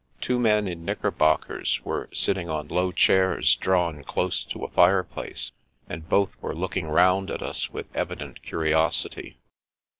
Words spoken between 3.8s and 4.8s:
close to a